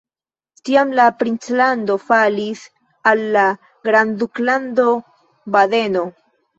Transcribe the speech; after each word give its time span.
Tiam 0.69 0.93
la 0.99 1.05
princlando 1.19 1.99
falis 2.07 2.65
al 3.13 3.23
la 3.39 3.47
Grandduklando 3.93 4.93
Badeno. 5.57 6.09